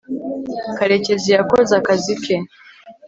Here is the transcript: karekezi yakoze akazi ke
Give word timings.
karekezi 0.77 1.29
yakoze 1.35 1.71
akazi 1.79 2.13
ke 2.23 2.35